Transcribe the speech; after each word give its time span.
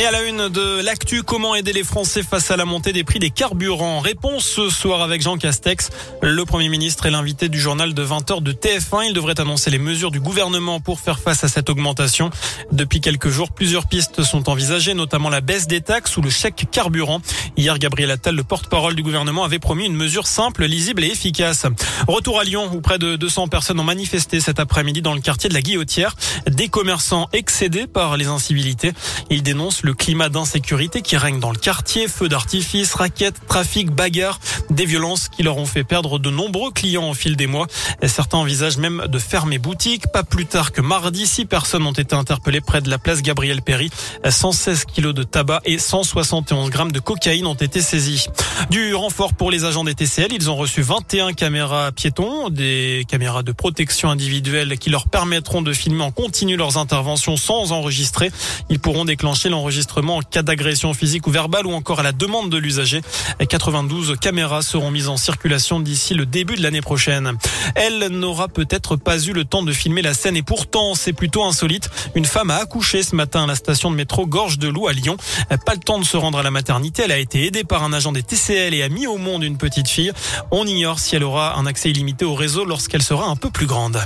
Et 0.00 0.06
à 0.06 0.10
la 0.12 0.22
une 0.22 0.48
de 0.48 0.80
l'actu, 0.80 1.22
comment 1.22 1.54
aider 1.54 1.74
les 1.74 1.84
Français 1.84 2.22
face 2.22 2.50
à 2.50 2.56
la 2.56 2.64
montée 2.64 2.94
des 2.94 3.04
prix 3.04 3.18
des 3.18 3.28
carburants? 3.28 4.00
Réponse 4.00 4.46
ce 4.46 4.70
soir 4.70 5.02
avec 5.02 5.20
Jean 5.20 5.36
Castex. 5.36 5.90
Le 6.22 6.42
Premier 6.46 6.70
ministre 6.70 7.04
est 7.04 7.10
l'invité 7.10 7.50
du 7.50 7.60
journal 7.60 7.92
de 7.92 8.02
20h 8.02 8.42
de 8.42 8.52
TF1. 8.52 9.08
Il 9.08 9.12
devrait 9.12 9.38
annoncer 9.38 9.68
les 9.68 9.78
mesures 9.78 10.10
du 10.10 10.18
gouvernement 10.18 10.80
pour 10.80 11.00
faire 11.00 11.18
face 11.18 11.44
à 11.44 11.48
cette 11.48 11.68
augmentation. 11.68 12.30
Depuis 12.72 13.02
quelques 13.02 13.28
jours, 13.28 13.52
plusieurs 13.52 13.88
pistes 13.88 14.22
sont 14.22 14.48
envisagées, 14.48 14.94
notamment 14.94 15.28
la 15.28 15.42
baisse 15.42 15.66
des 15.66 15.82
taxes 15.82 16.16
ou 16.16 16.22
le 16.22 16.30
chèque 16.30 16.68
carburant. 16.72 17.20
Hier, 17.58 17.78
Gabriel 17.78 18.10
Attal, 18.10 18.36
le 18.36 18.42
porte-parole 18.42 18.94
du 18.94 19.02
gouvernement, 19.02 19.44
avait 19.44 19.58
promis 19.58 19.84
une 19.84 19.96
mesure 19.96 20.26
simple, 20.26 20.64
lisible 20.64 21.04
et 21.04 21.08
efficace. 21.08 21.66
Retour 22.08 22.40
à 22.40 22.44
Lyon, 22.44 22.70
où 22.72 22.80
près 22.80 22.96
de 22.96 23.16
200 23.16 23.48
personnes 23.48 23.78
ont 23.78 23.84
manifesté 23.84 24.40
cet 24.40 24.60
après-midi 24.60 25.02
dans 25.02 25.12
le 25.12 25.20
quartier 25.20 25.50
de 25.50 25.54
la 25.54 25.60
Guillotière. 25.60 26.16
Des 26.50 26.68
commerçants 26.68 27.28
excédés 27.34 27.86
par 27.86 28.16
les 28.16 28.28
incivilités. 28.28 28.92
Ils 29.28 29.42
dénoncent 29.42 29.82
le 29.82 29.89
le 29.90 29.94
climat 29.94 30.28
d'insécurité 30.28 31.02
qui 31.02 31.16
règne 31.16 31.40
dans 31.40 31.50
le 31.50 31.58
quartier, 31.58 32.06
feux 32.06 32.28
d'artifice, 32.28 32.94
raquettes, 32.94 33.44
trafic, 33.48 33.90
bagarres, 33.90 34.38
des 34.70 34.84
violences 34.84 35.28
qui 35.28 35.42
leur 35.42 35.56
ont 35.56 35.66
fait 35.66 35.82
perdre 35.82 36.20
de 36.20 36.30
nombreux 36.30 36.70
clients 36.70 37.10
au 37.10 37.14
fil 37.14 37.34
des 37.34 37.48
mois. 37.48 37.66
Certains 38.06 38.38
envisagent 38.38 38.76
même 38.76 39.06
de 39.08 39.18
fermer 39.18 39.58
boutique. 39.58 40.06
Pas 40.12 40.22
plus 40.22 40.46
tard 40.46 40.70
que 40.70 40.80
mardi, 40.80 41.26
six 41.26 41.44
personnes 41.44 41.84
ont 41.86 41.92
été 41.92 42.14
interpellées 42.14 42.60
près 42.60 42.80
de 42.80 42.88
la 42.88 42.98
place 42.98 43.20
Gabriel 43.20 43.62
Péry. 43.62 43.90
116 44.28 44.84
kilos 44.84 45.12
de 45.12 45.24
tabac 45.24 45.60
et 45.64 45.80
171 45.80 46.70
grammes 46.70 46.92
de 46.92 47.00
cocaïne 47.00 47.48
ont 47.48 47.54
été 47.54 47.80
saisis. 47.80 48.28
Du 48.70 48.94
renfort 48.94 49.34
pour 49.34 49.50
les 49.50 49.64
agents 49.64 49.82
des 49.82 49.96
TCL, 49.96 50.32
ils 50.32 50.50
ont 50.50 50.56
reçu 50.56 50.82
21 50.82 51.32
caméras 51.32 51.90
piétons, 51.90 52.48
des 52.48 53.04
caméras 53.08 53.42
de 53.42 53.50
protection 53.50 54.08
individuelle 54.08 54.78
qui 54.78 54.88
leur 54.88 55.08
permettront 55.08 55.62
de 55.62 55.72
filmer 55.72 56.04
en 56.04 56.12
continu 56.12 56.56
leurs 56.56 56.76
interventions 56.76 57.36
sans 57.36 57.72
enregistrer. 57.72 58.30
Ils 58.68 58.78
pourront 58.78 59.04
déclencher 59.04 59.48
l'enregistrement 59.48 59.69
en 60.08 60.20
cas 60.20 60.42
d'agression 60.42 60.94
physique 60.94 61.26
ou 61.26 61.30
verbale 61.30 61.66
ou 61.66 61.72
encore 61.72 62.00
à 62.00 62.02
la 62.02 62.12
demande 62.12 62.50
de 62.50 62.56
l'usager. 62.56 63.02
92 63.48 64.16
caméras 64.20 64.62
seront 64.62 64.90
mises 64.90 65.08
en 65.08 65.16
circulation 65.16 65.80
d'ici 65.80 66.14
le 66.14 66.26
début 66.26 66.56
de 66.56 66.62
l'année 66.62 66.80
prochaine. 66.80 67.36
Elle 67.74 68.08
n'aura 68.08 68.48
peut-être 68.48 68.96
pas 68.96 69.18
eu 69.18 69.32
le 69.32 69.44
temps 69.44 69.62
de 69.62 69.72
filmer 69.72 70.02
la 70.02 70.14
scène 70.14 70.36
et 70.36 70.42
pourtant 70.42 70.94
c'est 70.94 71.12
plutôt 71.12 71.44
insolite. 71.44 71.90
Une 72.14 72.24
femme 72.24 72.50
a 72.50 72.56
accouché 72.56 73.02
ce 73.02 73.14
matin 73.14 73.44
à 73.44 73.46
la 73.46 73.54
station 73.54 73.90
de 73.90 73.96
métro 73.96 74.26
Gorge 74.26 74.58
de 74.58 74.68
Loup 74.68 74.88
à 74.88 74.92
Lyon. 74.92 75.16
Pas 75.64 75.74
le 75.74 75.80
temps 75.80 75.98
de 75.98 76.04
se 76.04 76.16
rendre 76.16 76.38
à 76.38 76.42
la 76.42 76.50
maternité. 76.50 77.02
Elle 77.04 77.12
a 77.12 77.18
été 77.18 77.46
aidée 77.46 77.64
par 77.64 77.84
un 77.84 77.92
agent 77.92 78.12
des 78.12 78.22
TCL 78.22 78.74
et 78.74 78.82
a 78.82 78.88
mis 78.88 79.06
au 79.06 79.18
monde 79.18 79.42
une 79.42 79.58
petite 79.58 79.88
fille. 79.88 80.12
On 80.50 80.66
ignore 80.66 80.98
si 80.98 81.16
elle 81.16 81.24
aura 81.24 81.58
un 81.58 81.66
accès 81.66 81.90
illimité 81.90 82.24
au 82.24 82.34
réseau 82.34 82.64
lorsqu'elle 82.64 83.02
sera 83.02 83.26
un 83.26 83.36
peu 83.36 83.50
plus 83.50 83.66
grande. 83.66 84.00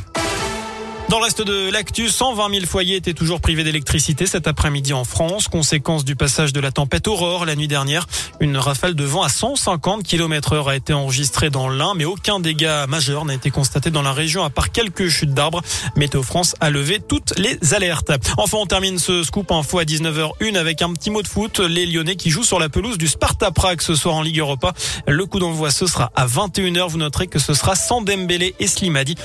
Dans 1.11 1.19
le 1.19 1.25
reste 1.25 1.43
de 1.43 1.71
l'actu, 1.71 2.09
120 2.09 2.51
000 2.51 2.67
foyers 2.67 2.97
étaient 2.97 3.13
toujours 3.13 3.41
privés 3.41 3.63
d'électricité 3.63 4.27
cet 4.27 4.49
après-midi 4.49 4.95
en 4.95 5.05
France, 5.05 5.49
conséquence 5.49 6.05
du 6.05 6.17
passage 6.17 6.53
de 6.55 6.61
la 6.61 6.73
tempête 6.73 7.07
Aurore 7.07 7.45
la 7.45 7.55
nuit 7.55 7.69
dernière. 7.69 8.07
Une 8.41 8.57
rafale 8.57 8.95
de 8.95 9.05
vent 9.05 9.23
à 9.23 9.29
150 9.29 10.03
km 10.03 10.55
heure 10.55 10.69
a 10.69 10.77
été 10.77 10.95
enregistrée 10.95 11.51
dans 11.51 11.69
l'Ain, 11.69 11.93
mais 11.95 12.07
aucun 12.07 12.41
dégât 12.41 12.87
majeur 12.87 13.27
n'a 13.27 13.35
été 13.35 13.51
constaté 13.51 13.91
dans 13.91 14.01
la 14.01 14.13
région 14.13 14.45
à 14.45 14.51
part 14.51 14.73
quelques 14.73 15.09
chutes 15.09 15.35
d'arbres. 15.35 15.61
Météo 15.95 16.23
France 16.23 16.57
a 16.61 16.71
levé 16.71 17.01
toutes 17.07 17.39
les 17.39 17.75
alertes. 17.75 18.11
Enfin, 18.39 18.59
on 18.59 18.67
termine 18.67 18.99
ce 18.99 19.23
scoop 19.23 19.53
info 19.53 19.79
à 19.79 19.85
19h01 19.85 20.57
avec 20.57 20.81
un 20.81 20.93
petit 20.95 21.11
mot 21.11 21.23
de 21.23 21.29
foot. 21.29 21.61
Les 21.61 21.85
Lyonnais 21.85 22.17
qui 22.17 22.31
jouent 22.31 22.45
sur 22.45 22.59
la 22.59 22.71
pelouse 22.71 22.97
du 22.97 23.09
Sparta 23.09 23.51
Prague 23.51 23.83
ce 23.83 23.95
soir 23.95 24.15
en 24.15 24.23
Ligue 24.23 24.39
Europa. 24.39 24.73
Le 25.07 25.27
coup 25.27 25.39
d'envoi, 25.39 25.71
ce 25.71 25.87
sera 25.87 26.11
à 26.17 26.27
21h. 26.27 26.89
Vous 26.89 26.99
noterez 26.99 27.27
que 27.27 27.39
ce 27.39 27.53
sera 27.53 27.77
sans 27.77 28.01
Dembélé 28.01 28.55
et 28.59 28.67
Slimadi. 28.67 29.17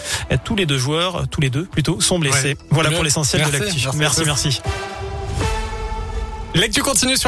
Tous 0.43 0.57
les 0.57 0.65
deux 0.65 0.77
joueurs, 0.77 1.27
tous 1.29 1.39
les 1.39 1.49
deux 1.49 1.68
plutôt, 1.71 1.99
sont 2.01 2.19
blessés. 2.19 2.57
Voilà 2.69 2.91
pour 2.91 3.03
l'essentiel 3.03 3.45
de 3.45 3.57
l'actu. 3.57 3.87
Merci, 3.95 4.21
merci. 4.25 4.61
L'actu 6.55 6.81
continue 6.81 7.15
sur 7.15 7.27